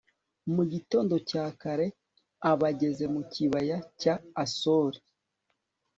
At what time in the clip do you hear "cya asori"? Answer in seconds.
4.01-4.99